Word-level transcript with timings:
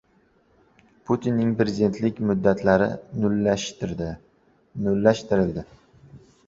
Putinning 1.09 1.51
prezidentlik 1.59 2.21
muddatlari 2.31 2.89
«nullashtirildi» 3.25 5.67